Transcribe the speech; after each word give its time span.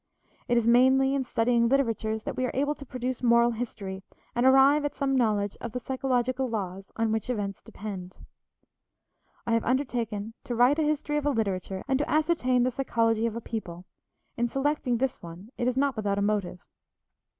It 0.47 0.57
is 0.57 0.67
mainly 0.67 1.13
in 1.13 1.23
studying 1.25 1.69
literatures 1.69 2.23
that 2.23 2.35
we 2.35 2.43
are 2.45 2.51
able 2.55 2.73
to 2.73 2.85
produce 2.87 3.21
moral 3.21 3.51
history, 3.51 4.01
and 4.33 4.47
arrive 4.47 4.83
at 4.83 4.95
some 4.95 5.15
knowledge 5.15 5.55
of 5.61 5.73
the 5.73 5.79
psychological 5.79 6.49
laws 6.49 6.91
on 6.95 7.11
which 7.11 7.29
events 7.29 7.61
depend. 7.61 8.15
I 9.45 9.53
have 9.53 9.63
undertaken 9.63 10.33
to 10.45 10.55
write 10.55 10.79
a 10.79 10.81
history 10.81 11.17
of 11.17 11.25
a 11.27 11.29
literature 11.29 11.83
and 11.87 11.99
to 11.99 12.09
ascertain 12.09 12.63
the 12.63 12.71
psychology 12.71 13.27
of 13.27 13.35
a 13.35 13.41
people; 13.41 13.85
in 14.37 14.47
selecting 14.47 14.97
this 14.97 15.21
one, 15.21 15.49
it 15.55 15.67
is 15.67 15.77
not 15.77 15.95
without 15.95 16.17
a 16.17 16.23
motive. 16.23 16.65